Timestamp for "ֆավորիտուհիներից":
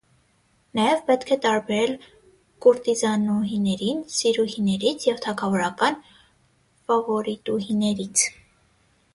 6.09-8.27